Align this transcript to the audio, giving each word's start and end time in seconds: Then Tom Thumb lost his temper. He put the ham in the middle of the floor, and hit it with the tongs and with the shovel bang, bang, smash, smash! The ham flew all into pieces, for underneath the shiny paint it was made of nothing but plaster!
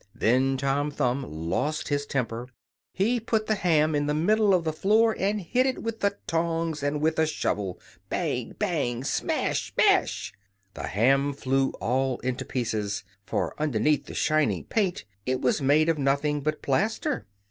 Then 0.15 0.57
Tom 0.57 0.89
Thumb 0.89 1.23
lost 1.29 1.89
his 1.89 2.07
temper. 2.07 2.49
He 2.91 3.19
put 3.19 3.45
the 3.45 3.53
ham 3.53 3.93
in 3.93 4.07
the 4.07 4.15
middle 4.15 4.51
of 4.51 4.63
the 4.63 4.73
floor, 4.73 5.15
and 5.19 5.39
hit 5.39 5.67
it 5.67 5.83
with 5.83 5.99
the 5.99 6.17
tongs 6.25 6.81
and 6.81 7.01
with 7.01 7.17
the 7.17 7.27
shovel 7.27 7.79
bang, 8.09 8.55
bang, 8.57 9.03
smash, 9.03 9.71
smash! 9.71 10.33
The 10.73 10.87
ham 10.87 11.33
flew 11.33 11.69
all 11.79 12.17
into 12.21 12.43
pieces, 12.45 13.03
for 13.27 13.53
underneath 13.59 14.07
the 14.07 14.15
shiny 14.15 14.63
paint 14.63 15.05
it 15.27 15.39
was 15.39 15.61
made 15.61 15.87
of 15.87 15.99
nothing 15.99 16.41
but 16.41 16.63
plaster! 16.63 17.27